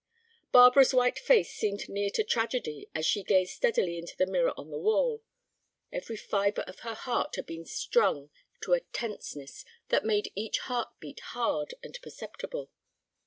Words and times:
Barbara's 0.51 0.95
white 0.95 1.19
face 1.19 1.53
seemed 1.53 1.87
near 1.87 2.09
to 2.15 2.23
tragedy 2.23 2.89
as 2.95 3.05
she 3.05 3.21
gazed 3.23 3.53
steadily 3.53 3.99
into 3.99 4.17
the 4.17 4.25
mirror 4.25 4.51
on 4.57 4.71
the 4.71 4.79
wall. 4.79 5.21
Every 5.91 6.17
fibre 6.17 6.63
of 6.65 6.79
her 6.79 6.95
heart 6.95 7.35
had 7.35 7.45
been 7.45 7.65
strung 7.65 8.31
to 8.63 8.73
a 8.73 8.79
tenseness 8.79 9.63
that 9.89 10.03
made 10.03 10.31
each 10.33 10.57
heart 10.57 10.89
beat 10.99 11.19
hard 11.19 11.75
and 11.83 11.99
perceptible. 12.01 12.71